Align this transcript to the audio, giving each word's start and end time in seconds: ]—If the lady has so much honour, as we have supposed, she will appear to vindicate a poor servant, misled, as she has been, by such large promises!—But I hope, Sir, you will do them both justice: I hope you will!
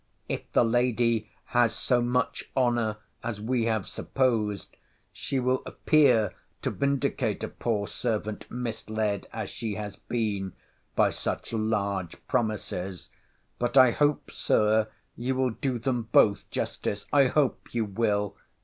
]—If 0.27 0.51
the 0.51 0.63
lady 0.63 1.29
has 1.53 1.75
so 1.75 2.01
much 2.01 2.49
honour, 2.57 2.97
as 3.23 3.39
we 3.39 3.65
have 3.65 3.85
supposed, 3.85 4.75
she 5.11 5.39
will 5.39 5.61
appear 5.63 6.33
to 6.63 6.71
vindicate 6.71 7.43
a 7.43 7.47
poor 7.47 7.85
servant, 7.85 8.49
misled, 8.49 9.27
as 9.31 9.51
she 9.51 9.75
has 9.75 9.97
been, 9.97 10.53
by 10.95 11.11
such 11.11 11.53
large 11.53 12.17
promises!—But 12.27 13.77
I 13.77 13.91
hope, 13.91 14.31
Sir, 14.31 14.87
you 15.15 15.35
will 15.35 15.51
do 15.51 15.77
them 15.77 16.09
both 16.11 16.49
justice: 16.49 17.05
I 17.13 17.27
hope 17.27 17.71
you 17.71 17.85
will! 17.85 18.35